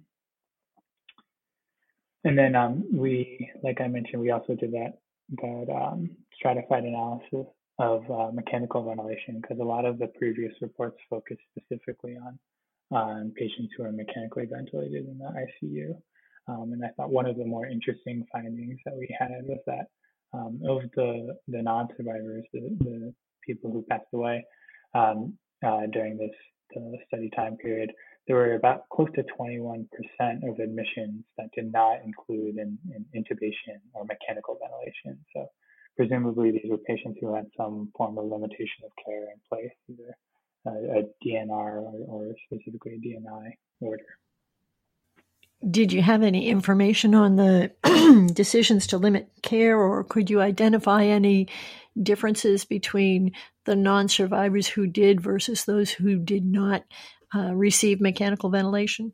And 2.24 2.36
then 2.36 2.54
um, 2.54 2.84
we, 2.92 3.50
like 3.62 3.80
I 3.80 3.88
mentioned, 3.88 4.20
we 4.20 4.30
also 4.30 4.54
did 4.54 4.72
that 4.72 4.98
that 5.40 5.72
um, 5.72 6.10
stratified 6.34 6.84
analysis 6.84 7.46
of 7.80 8.08
uh, 8.10 8.30
mechanical 8.30 8.84
ventilation 8.84 9.40
because 9.40 9.58
a 9.58 9.64
lot 9.64 9.86
of 9.86 9.98
the 9.98 10.06
previous 10.18 10.52
reports 10.60 10.98
focused 11.08 11.40
specifically 11.56 12.16
on 12.92 13.32
patients 13.36 13.72
who 13.76 13.84
are 13.84 13.92
mechanically 13.92 14.44
ventilated 14.44 15.06
in 15.06 15.18
the 15.18 15.24
ICU. 15.24 15.94
Um, 16.46 16.72
and 16.72 16.84
I 16.84 16.88
thought 16.96 17.10
one 17.10 17.26
of 17.26 17.38
the 17.38 17.44
more 17.44 17.66
interesting 17.66 18.26
findings 18.30 18.78
that 18.84 18.94
we 18.96 19.08
had 19.18 19.30
was 19.44 19.60
that 19.66 19.86
um, 20.32 20.60
of 20.68 20.82
the 20.94 21.36
the 21.48 21.62
non-survivors, 21.62 22.44
the, 22.52 22.76
the 22.80 23.14
people 23.46 23.72
who 23.72 23.82
passed 23.88 24.12
away 24.12 24.44
um, 24.94 25.34
uh, 25.64 25.86
during 25.92 26.18
this 26.18 26.30
study 27.08 27.30
time 27.34 27.56
period, 27.56 27.90
there 28.26 28.36
were 28.36 28.54
about 28.54 28.88
close 28.92 29.08
to 29.14 29.24
21% 29.40 29.86
of 30.48 30.58
admissions 30.58 31.24
that 31.36 31.48
did 31.54 31.72
not 31.72 31.98
include 32.04 32.56
an, 32.56 32.78
an 32.94 33.04
intubation 33.16 33.80
or 33.94 34.04
mechanical 34.04 34.58
ventilation. 34.60 35.18
So 35.34 35.48
presumably 36.00 36.50
these 36.50 36.70
were 36.70 36.78
patients 36.78 37.18
who 37.20 37.34
had 37.34 37.44
some 37.58 37.92
form 37.94 38.16
of 38.16 38.24
limitation 38.24 38.84
of 38.86 38.90
care 39.04 39.24
in 39.24 39.38
place, 39.50 39.70
either 39.90 40.16
a, 40.64 41.00
a 41.00 41.02
DNR 41.22 41.50
or, 41.50 41.92
or, 42.08 42.34
specifically 42.46 42.94
a 42.94 43.06
DNI 43.06 43.50
order. 43.80 44.06
Did 45.70 45.92
you 45.92 46.00
have 46.00 46.22
any 46.22 46.48
information 46.48 47.14
on 47.14 47.36
the 47.36 47.70
decisions 48.32 48.86
to 48.86 48.96
limit 48.96 49.28
care, 49.42 49.76
or 49.78 50.02
could 50.02 50.30
you 50.30 50.40
identify 50.40 51.04
any 51.04 51.48
differences 52.02 52.64
between 52.64 53.32
the 53.66 53.76
non 53.76 54.08
survivors 54.08 54.68
who 54.68 54.86
did 54.86 55.20
versus 55.20 55.66
those 55.66 55.90
who 55.90 56.18
did 56.18 56.46
not 56.46 56.82
uh, 57.34 57.52
receive 57.54 58.00
mechanical 58.00 58.48
ventilation? 58.48 59.12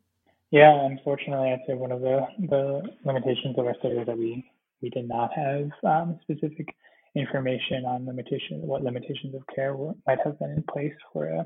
Yeah, 0.52 0.87
unfortunately, 0.87 1.50
I'd 1.50 1.66
say 1.66 1.75
one 1.75 1.90
of 1.90 2.00
the, 2.00 2.21
the 2.49 2.83
limitations 3.05 3.59
of 3.59 3.66
our 3.66 3.75
study 3.81 4.05
that 4.05 4.16
we, 4.16 4.49
we 4.87 4.90
did 4.90 5.09
not 5.09 5.31
have 5.35 5.69
um, 5.85 6.19
specific 6.23 6.69
information 7.16 7.85
on 7.87 8.07
limitation, 8.07 8.62
what 8.62 8.85
limitations 8.85 9.35
of 9.35 9.43
care 9.52 9.76
might 10.07 10.19
have 10.25 10.38
been 10.38 10.50
in 10.50 10.64
place 10.73 10.93
for 11.12 11.26
a 11.26 11.40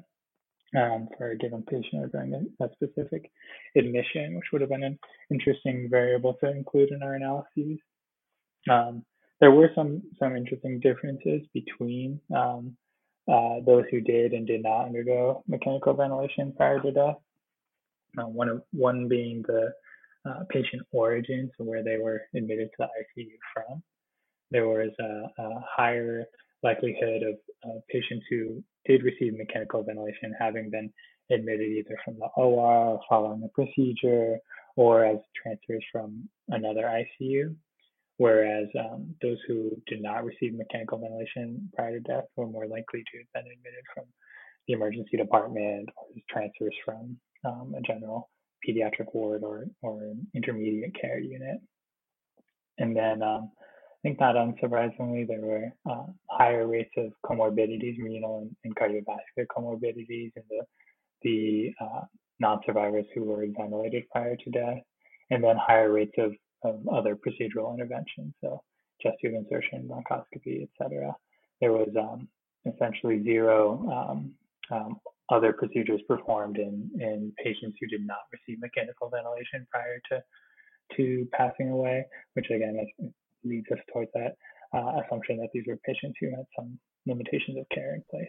um, 0.78 1.09
for 1.16 1.30
a 1.30 1.38
given 1.38 1.62
patient 1.62 2.04
or 2.04 2.06
during 2.09 2.32
a, 2.32 2.64
a, 2.64 2.68
specific 2.75 3.28
admission, 3.76 4.37
which 4.37 4.44
would 4.52 4.61
have 4.61 4.70
been 4.70 4.85
an 4.85 4.99
interesting 5.28 5.88
variable 5.90 6.35
to 6.35 6.49
include 6.49 6.90
in 6.92 7.02
our 7.02 7.14
analyses. 7.14 7.78
Um, 8.70 9.04
there 9.40 9.50
were 9.50 9.70
some 9.75 10.02
some 10.18 10.37
interesting 10.37 10.78
differences 10.78 11.40
between 11.54 12.20
um, 12.37 12.76
uh, 13.26 13.61
those 13.66 13.85
who 13.90 14.00
did 14.00 14.32
and 14.32 14.47
did 14.47 14.62
not 14.62 14.85
undergo 14.85 15.42
mechanical 15.49 15.94
ventilation 15.94 16.52
prior 16.56 16.80
to 16.80 16.92
death. 16.92 17.16
Uh, 18.18 18.28
one 18.28 18.61
one 18.73 19.09
being 19.09 19.42
the 19.47 19.73
uh, 20.28 20.44
patient 20.50 20.82
origin, 20.92 21.50
so 21.56 21.64
where 21.64 21.82
they 21.82 21.96
were 21.98 22.22
admitted 22.34 22.68
to 22.68 22.76
the 22.78 23.22
ICU 23.22 23.30
from. 23.54 23.82
There 24.50 24.68
was 24.68 24.90
a, 25.00 25.42
a 25.42 25.64
higher 25.76 26.24
likelihood 26.62 27.22
of 27.22 27.34
uh, 27.64 27.80
patients 27.88 28.24
who 28.28 28.62
did 28.86 29.02
receive 29.02 29.36
mechanical 29.36 29.82
ventilation 29.82 30.34
having 30.38 30.70
been 30.70 30.92
admitted 31.30 31.68
either 31.70 31.96
from 32.04 32.18
the 32.18 32.26
OR 32.36 33.00
following 33.08 33.40
the 33.40 33.48
procedure 33.48 34.38
or 34.76 35.04
as 35.04 35.18
transfers 35.40 35.84
from 35.92 36.28
another 36.48 36.82
ICU. 36.82 37.54
Whereas 38.18 38.68
um, 38.78 39.14
those 39.22 39.38
who 39.48 39.70
did 39.86 40.02
not 40.02 40.24
receive 40.24 40.52
mechanical 40.54 40.98
ventilation 40.98 41.70
prior 41.74 41.92
to 41.92 42.00
death 42.00 42.24
were 42.36 42.46
more 42.46 42.66
likely 42.66 43.00
to 43.00 43.18
have 43.18 43.32
been 43.32 43.52
admitted 43.52 43.84
from 43.94 44.04
the 44.68 44.74
emergency 44.74 45.16
department 45.16 45.88
or 45.96 46.04
as 46.14 46.22
transfers 46.28 46.74
from 46.84 47.16
um, 47.46 47.74
a 47.78 47.80
general 47.80 48.28
pediatric 48.67 49.14
ward 49.14 49.43
or, 49.43 49.67
or 49.83 50.02
an 50.02 50.26
intermediate 50.35 50.95
care 51.00 51.19
unit. 51.19 51.59
And 52.79 52.97
then 52.97 53.23
um, 53.23 53.50
I 53.59 54.09
think 54.09 54.21
not 54.21 54.37
unsurprisingly, 54.37 55.29
there 55.29 55.40
were 55.40 55.73
uh, 55.88 56.07
higher 56.31 56.67
rates 56.67 56.93
of 56.97 57.12
comorbidities, 57.25 57.99
renal 58.02 58.38
and, 58.38 58.57
and 58.64 58.75
cardiovascular 58.75 59.47
comorbidities 59.55 60.33
in 60.37 60.43
the, 60.49 60.64
the 61.23 61.73
uh, 61.81 62.00
non-survivors 62.38 63.05
who 63.14 63.25
were 63.25 63.45
ventilated 63.47 64.05
prior 64.11 64.37
to 64.37 64.50
death, 64.50 64.79
and 65.31 65.45
then 65.45 65.57
higher 65.57 65.93
rates 65.93 66.14
of, 66.17 66.33
of 66.64 66.81
other 66.88 67.14
procedural 67.14 67.75
interventions, 67.75 68.33
so 68.43 68.62
chest 69.02 69.17
tube 69.21 69.35
insertion, 69.35 69.88
bronchoscopy, 69.88 70.67
etc. 70.81 71.14
There 71.61 71.73
was 71.73 71.90
um, 71.99 72.29
essentially 72.64 73.23
zero 73.23 73.87
um, 73.90 74.35
um, 74.71 75.00
other 75.30 75.52
procedures 75.52 76.00
performed 76.08 76.58
in, 76.58 76.90
in 76.99 77.32
patients 77.42 77.78
who 77.80 77.87
did 77.87 78.06
not 78.06 78.18
receive 78.32 78.60
mechanical 78.60 79.08
ventilation 79.08 79.66
prior 79.70 80.00
to 80.10 80.22
to 80.96 81.25
passing 81.32 81.70
away, 81.70 82.04
which 82.34 82.46
again 82.50 82.76
is 82.82 83.10
leads 83.44 83.66
us 83.72 83.78
towards 83.92 84.10
that 84.14 84.37
uh, 84.75 85.00
assumption 85.04 85.37
that 85.38 85.49
these 85.52 85.64
were 85.66 85.78
patients 85.84 86.16
who 86.20 86.30
had 86.30 86.44
some 86.56 86.78
limitations 87.06 87.56
of 87.58 87.66
care 87.75 87.94
in 87.94 88.02
place. 88.10 88.28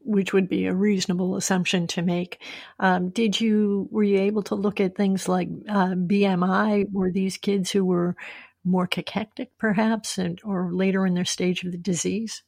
Which 0.00 0.32
would 0.32 0.48
be 0.48 0.66
a 0.66 0.74
reasonable 0.74 1.36
assumption 1.36 1.86
to 1.88 2.02
make. 2.02 2.42
Um, 2.78 3.10
did 3.10 3.40
you 3.40 3.88
were 3.90 4.02
you 4.02 4.20
able 4.20 4.42
to 4.44 4.54
look 4.54 4.80
at 4.80 4.94
things 4.94 5.28
like 5.28 5.48
uh, 5.68 5.94
BMI? 5.94 6.92
Were 6.92 7.10
these 7.10 7.38
kids 7.38 7.70
who 7.70 7.84
were 7.84 8.14
more 8.64 8.86
cachectic, 8.86 9.50
perhaps, 9.58 10.18
and 10.18 10.40
or 10.44 10.72
later 10.72 11.06
in 11.06 11.14
their 11.14 11.24
stage 11.24 11.64
of 11.64 11.72
the 11.72 11.78
disease? 11.78 12.42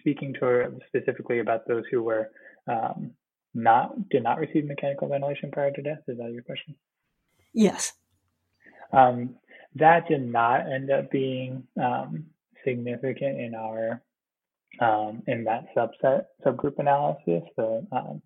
Speaking 0.00 0.34
to 0.34 0.72
specifically 0.86 1.40
about 1.40 1.66
those 1.66 1.84
who 1.90 2.02
were 2.02 2.30
um, 2.68 3.12
not 3.54 4.08
did 4.08 4.22
not 4.22 4.38
receive 4.38 4.66
mechanical 4.66 5.08
ventilation 5.08 5.50
prior 5.50 5.70
to 5.70 5.82
death. 5.82 6.00
Is 6.06 6.18
that 6.18 6.32
your 6.32 6.42
question? 6.42 6.74
Yes. 7.52 7.92
Um, 8.92 9.36
that 9.74 10.08
did 10.08 10.26
not 10.26 10.70
end 10.70 10.90
up 10.90 11.10
being 11.10 11.64
um, 11.80 12.26
significant 12.64 13.40
in 13.40 13.54
our 13.54 14.02
um, 14.80 15.22
in 15.26 15.44
that 15.44 15.66
subset 15.76 16.24
subgroup 16.44 16.78
analysis. 16.78 17.42
The 17.56 17.86
um, 17.92 18.22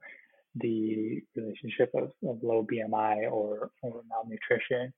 the 0.56 1.22
relationship 1.36 1.90
of, 1.94 2.12
of 2.28 2.42
low 2.42 2.66
BMI 2.70 3.30
or, 3.30 3.70
or 3.82 4.02
malnutrition 4.08 4.92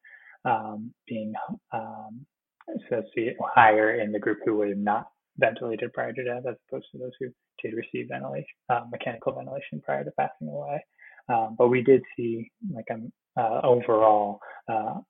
um, 0.44 0.92
being 1.06 1.32
um, 1.72 2.26
associated 2.68 3.36
higher 3.54 4.00
in 4.00 4.12
the 4.12 4.18
group 4.18 4.38
who 4.44 4.54
were 4.54 4.74
not 4.74 5.08
ventilated 5.38 5.92
prior 5.92 6.12
to 6.12 6.24
death 6.24 6.44
as 6.48 6.56
opposed 6.68 6.86
to 6.92 6.98
those 6.98 7.12
who 7.18 7.28
did 7.62 7.74
receive 7.74 8.08
ventilation, 8.08 8.46
uh, 8.68 8.82
mechanical 8.90 9.32
ventilation 9.32 9.80
prior 9.82 10.04
to 10.04 10.10
passing 10.12 10.48
away. 10.48 10.84
Um, 11.28 11.56
but 11.58 11.68
we 11.68 11.82
did 11.82 12.02
see 12.16 12.50
like 12.72 12.86
um, 12.92 13.12
uh, 13.36 13.60
overall 13.62 14.40
uh, 14.68 15.00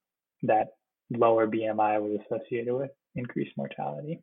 that 0.43 0.69
lower 1.11 1.47
BMI 1.47 2.01
was 2.01 2.21
associated 2.27 2.75
with 2.75 2.91
increased 3.15 3.53
mortality. 3.57 4.23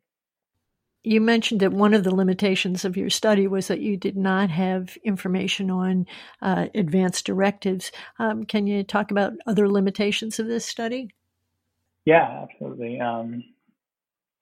You 1.04 1.20
mentioned 1.20 1.60
that 1.60 1.72
one 1.72 1.94
of 1.94 2.04
the 2.04 2.14
limitations 2.14 2.84
of 2.84 2.96
your 2.96 3.10
study 3.10 3.48
was 3.48 3.66
that 3.66 3.80
you 3.80 3.96
did 3.96 4.16
not 4.16 4.50
have 4.50 4.96
information 5.04 5.68
on 5.68 6.06
uh, 6.40 6.68
advanced 6.76 7.26
directives. 7.26 7.90
Um, 8.20 8.44
can 8.44 8.68
you 8.68 8.84
talk 8.84 9.10
about 9.10 9.32
other 9.46 9.68
limitations 9.68 10.38
of 10.38 10.46
this 10.46 10.64
study? 10.64 11.08
Yeah, 12.04 12.44
absolutely. 12.44 13.00
Um, 13.00 13.42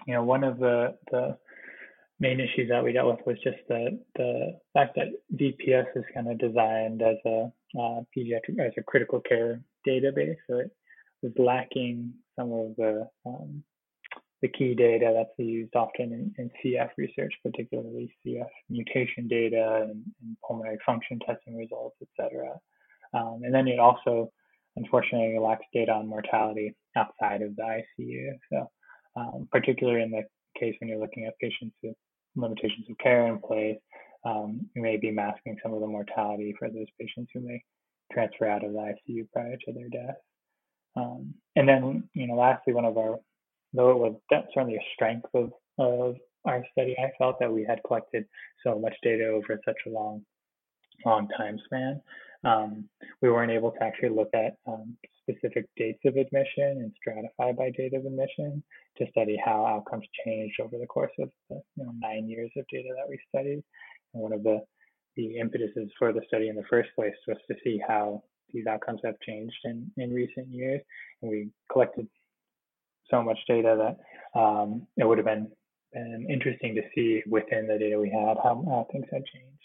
you 0.06 0.14
know, 0.14 0.22
one 0.22 0.44
of 0.44 0.58
the, 0.58 0.96
the 1.10 1.38
main 2.20 2.38
issues 2.38 2.68
that 2.68 2.84
we 2.84 2.92
dealt 2.92 3.16
with 3.16 3.26
was 3.26 3.36
just 3.42 3.58
the 3.68 3.98
the 4.16 4.58
fact 4.74 4.96
that 4.96 5.08
VPS 5.34 5.86
is 5.96 6.04
kind 6.14 6.30
of 6.30 6.38
designed 6.38 7.02
as 7.02 7.16
a 7.26 7.50
uh, 7.78 8.00
pediatric 8.16 8.60
as 8.60 8.72
a 8.76 8.82
critical 8.82 9.20
care 9.20 9.60
database, 9.86 10.36
so 10.48 10.58
it 10.58 10.70
was 11.22 11.32
lacking 11.38 12.12
some 12.36 12.52
of 12.52 12.76
the 12.76 13.08
um, 13.26 13.64
the 14.42 14.48
key 14.48 14.74
data 14.74 15.12
that's 15.14 15.38
used 15.38 15.74
often 15.76 16.12
in, 16.12 16.34
in 16.38 16.50
CF 16.64 16.90
research, 16.96 17.34
particularly 17.42 18.14
CF 18.24 18.48
mutation 18.70 19.28
data 19.28 19.80
and, 19.82 20.02
and 20.22 20.36
pulmonary 20.46 20.78
function 20.84 21.18
testing 21.26 21.56
results, 21.56 21.96
et 22.00 22.08
cetera. 22.16 22.58
Um, 23.12 23.40
and 23.44 23.52
then 23.52 23.68
it 23.68 23.78
also, 23.78 24.32
unfortunately, 24.76 25.38
lacks 25.38 25.66
data 25.74 25.92
on 25.92 26.08
mortality 26.08 26.74
outside 26.96 27.42
of 27.42 27.54
the 27.56 27.82
ICU. 28.00 28.30
So, 28.50 28.70
um, 29.16 29.48
particularly 29.52 30.02
in 30.02 30.10
the 30.10 30.22
case 30.58 30.74
when 30.80 30.88
you're 30.88 30.98
looking 30.98 31.26
at 31.26 31.38
patients 31.38 31.76
with 31.82 31.96
limitations 32.36 32.86
of 32.90 32.98
care 32.98 33.26
in 33.26 33.38
place, 33.38 33.78
um, 34.24 34.68
you 34.74 34.82
may 34.82 34.96
be 34.96 35.10
masking 35.10 35.56
some 35.62 35.72
of 35.72 35.80
the 35.80 35.86
mortality 35.86 36.54
for 36.58 36.68
those 36.68 36.86
patients 36.98 37.30
who 37.32 37.40
may 37.40 37.62
transfer 38.12 38.46
out 38.46 38.64
of 38.64 38.72
the 38.72 38.78
ICU 39.08 39.26
prior 39.32 39.56
to 39.64 39.72
their 39.72 39.88
death. 39.88 40.16
Um, 40.96 41.34
and 41.56 41.68
then, 41.68 42.08
you 42.14 42.26
know, 42.26 42.34
lastly, 42.34 42.74
one 42.74 42.84
of 42.84 42.98
our, 42.98 43.18
though 43.72 43.90
it 43.90 43.98
was 43.98 44.16
certainly 44.52 44.76
a 44.76 44.86
strength 44.94 45.28
of, 45.34 45.52
of 45.78 46.16
our 46.44 46.64
study, 46.72 46.96
I 46.98 47.10
felt 47.18 47.38
that 47.40 47.52
we 47.52 47.64
had 47.64 47.80
collected 47.86 48.26
so 48.64 48.78
much 48.78 48.94
data 49.02 49.26
over 49.26 49.60
such 49.64 49.76
a 49.86 49.90
long, 49.90 50.24
long 51.04 51.28
time 51.28 51.58
span. 51.64 52.00
Um, 52.44 52.88
we 53.22 53.30
weren't 53.30 53.52
able 53.52 53.70
to 53.72 53.82
actually 53.82 54.10
look 54.10 54.30
at 54.34 54.56
um, 54.66 54.96
specific 55.32 55.66
dates 55.76 56.00
of 56.04 56.16
admission 56.16 56.54
and 56.82 56.92
stratify 57.00 57.56
by 57.56 57.70
date 57.70 57.94
of 57.94 58.04
admission 58.04 58.62
to 58.98 59.06
study 59.10 59.40
how 59.44 59.64
outcomes 59.66 60.06
changed 60.24 60.60
over 60.60 60.78
the 60.78 60.86
course 60.86 61.12
of 61.18 61.30
the 61.48 61.60
you 61.76 61.84
know, 61.84 61.92
nine 61.98 62.28
years 62.28 62.50
of 62.56 62.64
data 62.72 62.88
that 62.96 63.08
we 63.08 63.18
studied. 63.28 63.62
And 64.14 64.22
one 64.22 64.32
of 64.32 64.42
the 64.42 64.60
the 65.16 65.38
impetuses 65.38 65.90
for 65.98 66.12
the 66.12 66.20
study 66.28 66.48
in 66.48 66.56
the 66.56 66.62
first 66.70 66.90
place 66.94 67.14
was 67.26 67.36
to 67.48 67.56
see 67.64 67.80
how 67.86 68.22
these 68.52 68.66
outcomes 68.66 69.00
have 69.04 69.18
changed 69.20 69.56
in, 69.64 69.90
in 69.96 70.12
recent 70.12 70.48
years. 70.48 70.80
And 71.20 71.30
we 71.30 71.50
collected 71.70 72.08
so 73.10 73.22
much 73.22 73.38
data 73.48 73.76
that 74.34 74.40
um, 74.40 74.86
it 74.96 75.04
would 75.06 75.18
have 75.18 75.26
been, 75.26 75.50
been 75.92 76.26
interesting 76.30 76.74
to 76.76 76.82
see 76.94 77.22
within 77.28 77.66
the 77.66 77.78
data 77.78 77.98
we 77.98 78.08
had 78.08 78.36
how, 78.42 78.64
how 78.66 78.86
things 78.92 79.06
had 79.10 79.24
changed. 79.26 79.59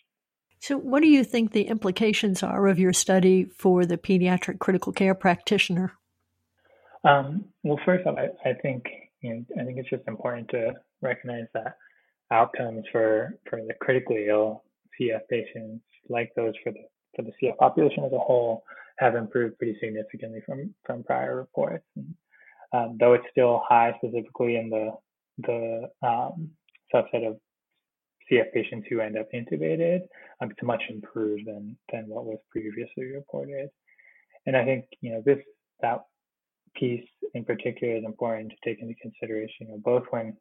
So, 0.60 0.78
what 0.78 1.02
do 1.02 1.08
you 1.08 1.24
think 1.24 1.52
the 1.52 1.68
implications 1.68 2.42
are 2.42 2.68
of 2.68 2.80
your 2.80 2.94
study 2.94 3.46
for 3.46 3.86
the 3.86 3.98
pediatric 3.98 4.60
critical 4.60 4.94
care 4.94 5.16
practitioner? 5.16 5.94
Um, 7.04 7.46
well, 7.64 7.80
first 7.86 8.08
off, 8.08 8.18
I, 8.18 8.50
I 8.50 8.54
think 8.54 8.86
you 9.22 9.36
know, 9.36 9.46
I 9.62 9.66
think 9.66 9.78
it's 9.78 9.90
just 9.90 10.08
important 10.08 10.50
to 10.50 10.74
recognize 11.02 11.46
that 11.54 11.78
outcomes 12.32 12.86
for 12.92 13.38
for 13.50 13.62
the 13.62 13.74
critically 13.82 14.28
ill 14.30 14.64
CF 15.00 15.22
patients, 15.30 15.84
like 16.10 16.32
those 16.36 16.54
for 16.64 16.72
the 16.72 16.86
for 17.16 17.22
the 17.22 17.32
CF 17.42 17.58
population 17.58 18.04
as 18.04 18.12
a 18.12 18.20
whole 18.20 18.64
have 18.98 19.16
improved 19.16 19.58
pretty 19.58 19.78
significantly 19.80 20.42
from 20.46 20.74
from 20.86 21.04
prior 21.04 21.36
reports. 21.36 21.86
And, 21.96 22.16
um, 22.74 22.98
though 23.00 23.14
it's 23.14 23.26
still 23.32 23.62
high, 23.68 23.94
specifically 23.98 24.58
in 24.58 24.70
the 24.70 24.92
the 25.40 25.90
um, 26.02 26.50
subset 26.94 27.28
of 27.28 27.38
CF 28.32 28.52
patients 28.54 28.88
who 28.90 29.00
end 29.00 29.18
up 29.18 29.28
intubated, 29.34 30.02
um, 30.42 30.52
it's 30.52 30.64
much 30.64 30.84
improved 30.90 31.46
than 31.46 31.78
than 31.92 32.08
what 32.08 32.26
was 32.26 32.40
previously 32.50 33.06
reported. 33.14 33.70
And 34.46 34.56
I 34.56 34.66
think 34.66 34.86
you 35.02 35.12
know 35.12 35.22
this 35.26 35.40
that 35.82 36.06
piece 36.76 37.08
in 37.34 37.46
particular 37.46 37.96
is 37.96 38.04
important 38.04 38.52
to 38.52 38.58
take 38.64 38.82
into 38.82 38.96
consideration, 38.96 39.68
you 39.68 39.68
know, 39.70 39.78
both 39.84 40.04
when 40.10 40.36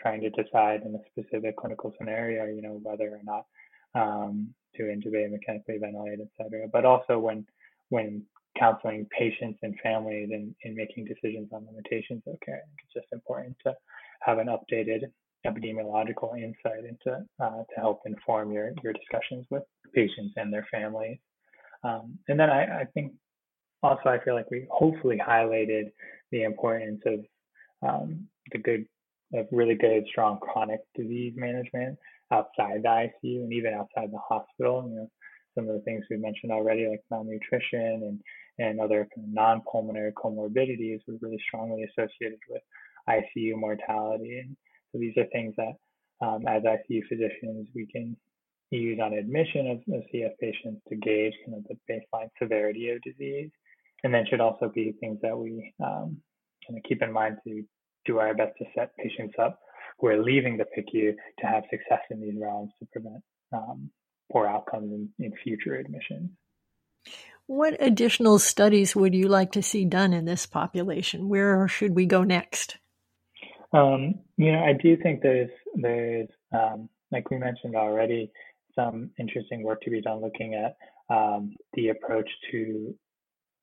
trying 0.00 0.20
to 0.20 0.30
decide 0.30 0.82
in 0.82 0.94
a 0.94 0.98
specific 1.10 1.56
clinical 1.56 1.92
scenario, 1.98 2.46
you 2.46 2.62
know, 2.62 2.80
whether 2.82 3.08
or 3.08 3.20
not 3.24 3.46
um, 3.94 4.54
to 4.74 4.84
intubate, 4.84 5.30
mechanically 5.30 5.78
ventilate, 5.78 6.20
et 6.20 6.28
cetera, 6.36 6.66
but 6.72 6.84
also 6.84 7.18
when 7.18 7.46
when 7.90 8.22
counseling 8.58 9.06
patients 9.16 9.58
and 9.62 9.78
families 9.82 10.30
and 10.32 10.54
in 10.62 10.74
making 10.74 11.04
decisions 11.04 11.48
on 11.52 11.66
limitations 11.66 12.22
of 12.26 12.38
care. 12.40 12.62
It's 12.84 12.94
just 12.94 13.12
important 13.12 13.56
to 13.64 13.74
have 14.20 14.38
an 14.38 14.48
updated 14.48 15.02
epidemiological 15.46 16.36
insight 16.36 16.84
into 16.88 17.24
uh, 17.40 17.62
to 17.74 17.76
help 17.76 18.00
inform 18.06 18.52
your 18.52 18.72
your 18.82 18.92
discussions 18.92 19.46
with 19.50 19.62
patients 19.94 20.34
and 20.36 20.52
their 20.52 20.66
families. 20.70 21.18
Um, 21.84 22.18
and 22.28 22.38
then 22.38 22.50
I, 22.50 22.80
I, 22.80 22.84
think 22.94 23.12
also 23.82 24.08
I 24.08 24.18
feel 24.24 24.34
like 24.34 24.50
we 24.50 24.66
hopefully 24.70 25.20
highlighted 25.24 25.92
the 26.32 26.42
importance 26.42 27.00
of 27.06 27.20
um, 27.88 28.26
the 28.52 28.58
good 28.58 28.86
of 29.34 29.46
really 29.52 29.74
good 29.74 30.04
strong 30.08 30.38
chronic 30.40 30.80
disease 30.94 31.34
management 31.36 31.98
outside 32.32 32.82
the 32.82 32.88
ICU 33.24 33.42
and 33.42 33.52
even 33.52 33.74
outside 33.74 34.10
the 34.12 34.18
hospital. 34.18 34.86
You 34.88 34.96
know, 34.96 35.10
some 35.54 35.68
of 35.68 35.74
the 35.74 35.82
things 35.82 36.04
we 36.10 36.16
mentioned 36.16 36.52
already, 36.52 36.88
like 36.88 37.02
malnutrition 37.10 38.02
and 38.02 38.20
and 38.58 38.80
other 38.80 39.06
non-pulmonary 39.16 40.12
comorbidities, 40.12 41.00
were 41.06 41.18
really 41.20 41.38
strongly 41.46 41.84
associated 41.84 42.38
with 42.48 42.62
ICU 43.08 43.54
mortality. 43.54 44.38
And 44.38 44.56
so 44.96 45.00
these 45.00 45.16
are 45.16 45.26
things 45.32 45.54
that, 45.56 45.74
um, 46.26 46.44
as 46.46 46.62
ICU 46.62 47.02
physicians, 47.08 47.68
we 47.74 47.86
can 47.86 48.16
use 48.70 48.98
on 49.02 49.12
admission 49.12 49.70
of, 49.70 49.94
of 49.94 50.02
CF 50.12 50.32
patients 50.40 50.80
to 50.88 50.96
gauge 50.96 51.34
kind 51.44 51.58
of 51.58 51.64
the 51.64 51.76
baseline 51.92 52.28
severity 52.40 52.88
of 52.90 53.02
disease, 53.02 53.50
and 54.02 54.12
then 54.12 54.24
should 54.28 54.40
also 54.40 54.70
be 54.74 54.94
things 55.00 55.18
that 55.22 55.36
we 55.36 55.72
um, 55.84 56.16
kind 56.66 56.78
of 56.78 56.82
keep 56.88 57.02
in 57.02 57.12
mind 57.12 57.36
to 57.46 57.62
do 58.06 58.18
our 58.18 58.34
best 58.34 58.56
to 58.58 58.64
set 58.74 58.96
patients 58.96 59.34
up 59.38 59.60
who 59.98 60.08
are 60.08 60.22
leaving 60.22 60.56
the 60.56 60.64
PICU 60.64 61.14
to 61.40 61.46
have 61.46 61.64
success 61.70 62.00
in 62.10 62.20
these 62.20 62.34
realms 62.40 62.70
to 62.78 62.86
prevent 62.92 63.22
um, 63.52 63.90
poor 64.32 64.46
outcomes 64.46 64.92
in, 64.92 65.08
in 65.18 65.32
future 65.42 65.74
admissions. 65.74 66.30
What 67.46 67.76
additional 67.78 68.38
studies 68.40 68.96
would 68.96 69.14
you 69.14 69.28
like 69.28 69.52
to 69.52 69.62
see 69.62 69.84
done 69.84 70.12
in 70.12 70.24
this 70.24 70.46
population? 70.46 71.28
Where 71.28 71.68
should 71.68 71.94
we 71.94 72.06
go 72.06 72.24
next? 72.24 72.78
Um, 73.76 74.14
you 74.38 74.52
know, 74.52 74.64
I 74.64 74.72
do 74.72 74.96
think 74.96 75.20
there's 75.20 75.50
there's 75.74 76.28
um, 76.52 76.88
like 77.12 77.30
we 77.30 77.38
mentioned 77.38 77.76
already, 77.76 78.30
some 78.74 79.10
interesting 79.18 79.62
work 79.62 79.82
to 79.82 79.90
be 79.90 80.00
done 80.00 80.22
looking 80.22 80.54
at 80.54 80.76
um, 81.14 81.54
the 81.74 81.88
approach 81.88 82.28
to 82.50 82.94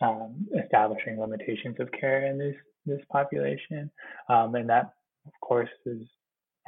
um, 0.01 0.47
establishing 0.63 1.19
limitations 1.19 1.77
of 1.79 1.89
care 1.99 2.27
in 2.27 2.37
this 2.37 2.55
this 2.85 3.01
population, 3.11 3.89
um, 4.29 4.53
and 4.53 4.69
that 4.69 4.93
of 5.25 5.33
course 5.41 5.69
is 5.87 6.03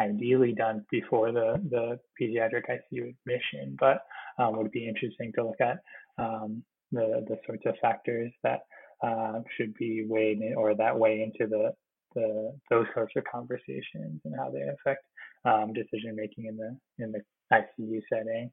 ideally 0.01 0.53
done 0.53 0.83
before 0.89 1.31
the 1.31 1.61
the 1.69 1.99
pediatric 2.19 2.63
ICU 2.67 3.13
admission, 3.13 3.77
but 3.79 3.99
um, 4.39 4.57
would 4.57 4.71
be 4.71 4.87
interesting 4.87 5.31
to 5.35 5.45
look 5.45 5.61
at 5.61 5.77
the 6.17 7.25
the 7.27 7.37
sorts 7.45 7.63
of 7.67 7.75
factors 7.79 8.31
that 8.41 8.61
uh, 9.03 9.39
should 9.55 9.73
be 9.75 10.03
weighed 10.07 10.41
in, 10.41 10.55
or 10.55 10.73
that 10.73 10.97
weigh 10.97 11.21
into 11.21 11.47
the 11.47 11.71
the 12.15 12.57
those 12.69 12.85
sorts 12.93 13.13
of 13.15 13.23
conversations 13.31 14.21
and 14.23 14.35
how 14.35 14.49
they 14.49 14.61
affect 14.61 15.05
um, 15.45 15.73
decision 15.73 16.15
making 16.15 16.45
in 16.45 16.57
the 16.57 16.77
in 17.03 17.11
the 17.11 17.21
ICU 17.53 18.01
setting. 18.09 18.51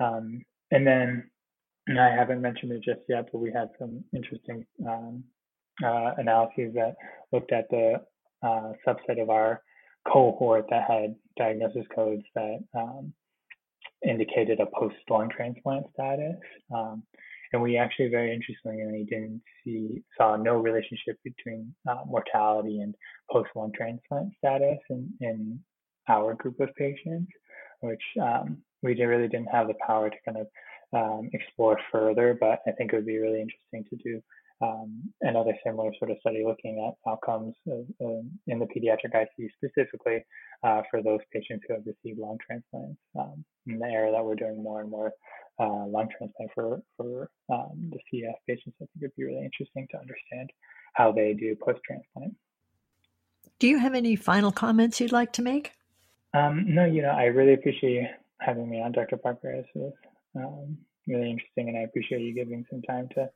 Um, 0.00 0.42
and 0.70 0.86
then 0.86 1.30
and 1.86 2.00
I 2.00 2.14
haven't 2.14 2.40
mentioned 2.40 2.72
it 2.72 2.82
just 2.82 3.00
yet, 3.08 3.28
but 3.32 3.38
we 3.38 3.52
had 3.52 3.68
some 3.78 4.04
interesting 4.14 4.64
um, 4.86 5.24
uh, 5.84 6.12
analyses 6.16 6.72
that 6.74 6.94
looked 7.32 7.52
at 7.52 7.68
the 7.70 8.00
uh, 8.42 8.72
subset 8.86 9.20
of 9.20 9.30
our 9.30 9.62
cohort 10.10 10.66
that 10.70 10.84
had 10.88 11.14
diagnosis 11.36 11.86
codes 11.94 12.24
that 12.34 12.58
um, 12.74 13.12
indicated 14.06 14.60
a 14.60 14.66
post 14.66 14.96
lung 15.10 15.28
transplant 15.34 15.86
status. 15.94 16.36
And 17.52 17.60
we 17.62 17.76
actually 17.76 18.08
very 18.08 18.34
interestingly 18.34 19.04
didn't 19.08 19.42
see 19.64 20.02
saw 20.16 20.36
no 20.36 20.56
relationship 20.56 21.18
between 21.22 21.74
uh, 21.88 22.02
mortality 22.06 22.80
and 22.80 22.94
post 23.30 23.50
lung 23.54 23.72
transplant 23.76 24.32
status 24.38 24.78
in, 24.88 25.10
in 25.20 25.60
our 26.08 26.34
group 26.34 26.60
of 26.60 26.74
patients, 26.76 27.30
which 27.80 28.02
um, 28.20 28.58
we 28.82 28.94
really 29.04 29.28
didn't 29.28 29.48
have 29.48 29.68
the 29.68 29.74
power 29.86 30.08
to 30.08 30.16
kind 30.24 30.38
of 30.38 30.46
um, 30.94 31.30
explore 31.32 31.78
further. 31.90 32.36
But 32.38 32.60
I 32.66 32.72
think 32.72 32.92
it 32.92 32.96
would 32.96 33.06
be 33.06 33.18
really 33.18 33.40
interesting 33.40 33.84
to 33.90 33.96
do 34.02 34.22
um, 34.62 35.12
another 35.22 35.52
similar 35.64 35.90
sort 35.98 36.10
of 36.10 36.18
study 36.20 36.44
looking 36.46 36.86
at 36.86 37.10
outcomes 37.10 37.54
of, 37.66 37.84
um, 38.00 38.30
in 38.46 38.58
the 38.58 38.66
pediatric 38.66 39.12
ICU 39.12 39.48
specifically 39.56 40.24
uh, 40.62 40.82
for 40.90 41.02
those 41.02 41.20
patients 41.32 41.64
who 41.66 41.74
have 41.74 41.82
received 41.84 42.18
lung 42.18 42.38
transplants. 42.46 43.00
Um, 43.18 43.44
in 43.66 43.78
the 43.78 43.86
era 43.86 44.10
that 44.12 44.24
we're 44.24 44.34
doing 44.34 44.62
more 44.62 44.80
and 44.80 44.90
more 44.90 45.12
uh, 45.60 45.86
lung 45.86 46.08
transplant 46.16 46.50
for 46.54 46.82
for 46.96 47.30
um, 47.52 47.90
the 47.90 47.98
CF 48.12 48.34
patients, 48.48 48.76
I 48.76 48.86
think 48.86 48.90
it'd 49.00 49.16
be 49.16 49.24
really 49.24 49.44
interesting 49.44 49.86
to 49.90 49.98
understand 49.98 50.50
how 50.94 51.12
they 51.12 51.34
do 51.34 51.56
post 51.56 51.80
transplant. 51.86 52.34
Do 53.58 53.68
you 53.68 53.78
have 53.78 53.94
any 53.94 54.16
final 54.16 54.52
comments 54.52 55.00
you'd 55.00 55.12
like 55.12 55.32
to 55.34 55.42
make? 55.42 55.72
Um, 56.34 56.64
no, 56.66 56.84
you 56.84 57.02
know, 57.02 57.10
I 57.10 57.24
really 57.24 57.54
appreciate 57.54 57.92
you 57.92 58.06
having 58.40 58.68
me 58.68 58.80
on, 58.80 58.92
Dr. 58.92 59.16
Parker. 59.16 59.56
This 59.56 59.66
was 59.74 59.92
um, 60.36 60.78
really 61.06 61.30
interesting, 61.30 61.68
and 61.68 61.78
I 61.78 61.82
appreciate 61.82 62.22
you 62.22 62.34
giving 62.34 62.64
some 62.70 62.82
time 62.82 63.08
to 63.14 63.28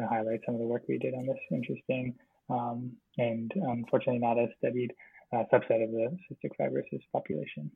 to 0.00 0.06
highlight 0.08 0.40
some 0.46 0.54
of 0.54 0.60
the 0.60 0.66
work 0.66 0.82
we 0.88 0.98
did 0.98 1.14
on 1.14 1.26
this 1.26 1.38
interesting 1.50 2.14
um, 2.50 2.92
and 3.18 3.52
unfortunately 3.54 4.20
not 4.20 4.38
as 4.38 4.48
studied 4.58 4.92
uh, 5.32 5.44
subset 5.52 5.84
of 5.84 5.90
the 5.90 6.16
cystic 6.30 6.52
fibrosis 6.58 7.02
population. 7.12 7.70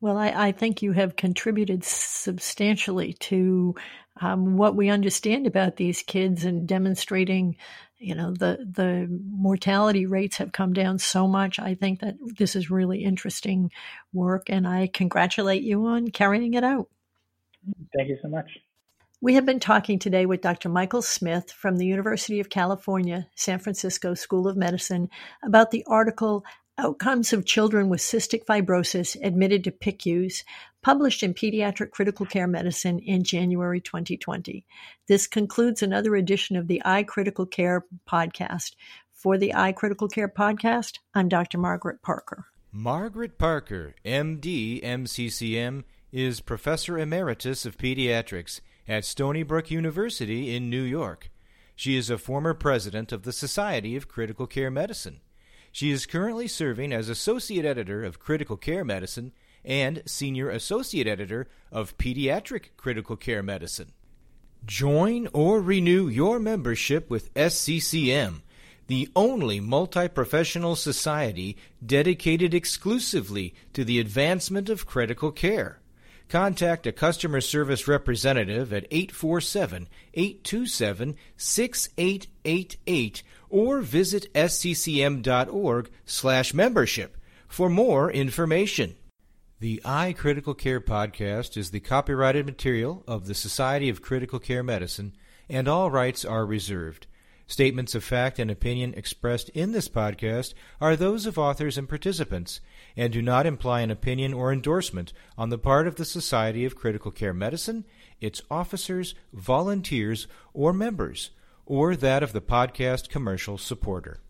Well, 0.00 0.18
I, 0.18 0.48
I, 0.48 0.52
think 0.52 0.82
you 0.82 0.92
have 0.92 1.16
contributed 1.16 1.82
substantially 1.82 3.14
to 3.20 3.74
um, 4.20 4.56
what 4.56 4.76
we 4.76 4.90
understand 4.90 5.46
about 5.46 5.76
these 5.76 6.02
kids 6.02 6.44
and 6.44 6.68
demonstrating, 6.68 7.56
you 7.98 8.14
know, 8.14 8.32
the 8.32 8.66
the 8.70 9.06
mortality 9.08 10.04
rates 10.04 10.36
have 10.36 10.52
come 10.52 10.74
down 10.74 10.98
so 10.98 11.26
much. 11.26 11.58
I 11.58 11.74
think 11.74 12.00
that 12.00 12.16
this 12.20 12.54
is 12.54 12.70
really 12.70 13.02
interesting 13.02 13.70
work, 14.12 14.50
and 14.50 14.68
I 14.68 14.88
congratulate 14.92 15.62
you 15.62 15.86
on 15.86 16.08
carrying 16.08 16.52
it 16.52 16.64
out. 16.64 16.88
Thank 17.96 18.10
you 18.10 18.18
so 18.20 18.28
much. 18.28 18.50
We 19.24 19.36
have 19.36 19.46
been 19.46 19.58
talking 19.58 19.98
today 19.98 20.26
with 20.26 20.42
Dr. 20.42 20.68
Michael 20.68 21.00
Smith 21.00 21.50
from 21.50 21.78
the 21.78 21.86
University 21.86 22.40
of 22.40 22.50
California, 22.50 23.26
San 23.34 23.58
Francisco 23.58 24.12
School 24.12 24.46
of 24.46 24.54
Medicine 24.54 25.08
about 25.42 25.70
the 25.70 25.82
article 25.86 26.44
Outcomes 26.76 27.32
of 27.32 27.46
Children 27.46 27.88
with 27.88 28.02
Cystic 28.02 28.44
Fibrosis 28.44 29.16
Admitted 29.24 29.64
to 29.64 29.70
PICUs, 29.70 30.44
published 30.82 31.22
in 31.22 31.32
Pediatric 31.32 31.90
Critical 31.90 32.26
Care 32.26 32.46
Medicine 32.46 32.98
in 32.98 33.24
January 33.24 33.80
2020. 33.80 34.66
This 35.08 35.26
concludes 35.26 35.82
another 35.82 36.14
edition 36.16 36.56
of 36.56 36.68
the 36.68 36.82
iCritical 36.84 37.50
Care 37.50 37.86
podcast. 38.06 38.72
For 39.14 39.38
the 39.38 39.54
iCritical 39.56 40.12
Care 40.12 40.28
podcast, 40.28 40.98
I'm 41.14 41.30
Dr. 41.30 41.56
Margaret 41.56 42.02
Parker. 42.02 42.44
Margaret 42.70 43.38
Parker, 43.38 43.94
MD, 44.04 44.84
MCCM, 44.84 45.84
is 46.12 46.42
Professor 46.42 46.98
Emeritus 46.98 47.64
of 47.64 47.78
Pediatrics 47.78 48.60
at 48.88 49.04
Stony 49.04 49.42
Brook 49.42 49.70
University 49.70 50.54
in 50.54 50.70
New 50.70 50.82
York. 50.82 51.30
She 51.76 51.96
is 51.96 52.10
a 52.10 52.18
former 52.18 52.54
president 52.54 53.12
of 53.12 53.22
the 53.22 53.32
Society 53.32 53.96
of 53.96 54.08
Critical 54.08 54.46
Care 54.46 54.70
Medicine. 54.70 55.20
She 55.72 55.90
is 55.90 56.06
currently 56.06 56.46
serving 56.46 56.92
as 56.92 57.08
Associate 57.08 57.64
Editor 57.64 58.04
of 58.04 58.20
Critical 58.20 58.56
Care 58.56 58.84
Medicine 58.84 59.32
and 59.64 60.02
Senior 60.06 60.50
Associate 60.50 61.06
Editor 61.06 61.48
of 61.72 61.96
Pediatric 61.98 62.76
Critical 62.76 63.16
Care 63.16 63.42
Medicine. 63.42 63.92
Join 64.64 65.28
or 65.32 65.60
renew 65.60 66.06
your 66.06 66.38
membership 66.38 67.10
with 67.10 67.34
SCCM, 67.34 68.42
the 68.86 69.08
only 69.16 69.60
multi 69.60 70.08
professional 70.08 70.76
society 70.76 71.56
dedicated 71.84 72.54
exclusively 72.54 73.54
to 73.72 73.84
the 73.84 73.98
advancement 73.98 74.68
of 74.68 74.86
critical 74.86 75.32
care. 75.32 75.80
Contact 76.34 76.86
a 76.88 76.90
customer 76.90 77.40
service 77.40 77.86
representative 77.86 78.72
at 78.72 78.88
847 78.90 79.86
827 80.14 81.14
6888 81.36 83.22
or 83.48 83.80
visit 83.80 84.34
sccm.org/membership 84.34 87.16
for 87.46 87.70
more 87.70 88.10
information. 88.10 88.96
The 89.60 89.80
iCritical 89.84 90.58
Care 90.58 90.80
podcast 90.80 91.56
is 91.56 91.70
the 91.70 91.78
copyrighted 91.78 92.46
material 92.46 93.04
of 93.06 93.26
the 93.26 93.34
Society 93.36 93.88
of 93.88 94.02
Critical 94.02 94.40
Care 94.40 94.64
Medicine, 94.64 95.14
and 95.48 95.68
all 95.68 95.88
rights 95.88 96.24
are 96.24 96.44
reserved. 96.44 97.06
Statements 97.46 97.94
of 97.94 98.02
fact 98.02 98.40
and 98.40 98.50
opinion 98.50 98.92
expressed 98.94 99.50
in 99.50 99.70
this 99.70 99.88
podcast 99.88 100.52
are 100.80 100.96
those 100.96 101.26
of 101.26 101.38
authors 101.38 101.78
and 101.78 101.88
participants 101.88 102.60
and 102.96 103.12
do 103.12 103.22
not 103.22 103.46
imply 103.46 103.80
an 103.80 103.90
opinion 103.90 104.32
or 104.32 104.52
endorsement 104.52 105.12
on 105.36 105.50
the 105.50 105.58
part 105.58 105.86
of 105.86 105.96
the 105.96 106.04
Society 106.04 106.64
of 106.64 106.76
Critical 106.76 107.10
Care 107.10 107.34
Medicine, 107.34 107.84
its 108.20 108.42
officers, 108.50 109.14
volunteers, 109.32 110.26
or 110.52 110.72
members, 110.72 111.30
or 111.66 111.96
that 111.96 112.22
of 112.22 112.32
the 112.32 112.40
podcast 112.40 113.08
commercial 113.08 113.58
supporter. 113.58 114.20